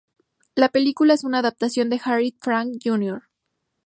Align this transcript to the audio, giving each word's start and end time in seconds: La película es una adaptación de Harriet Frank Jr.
La 0.55 0.69
película 0.69 1.13
es 1.13 1.23
una 1.23 1.37
adaptación 1.37 1.91
de 1.91 2.01
Harriet 2.03 2.33
Frank 2.41 2.71
Jr. 2.83 3.21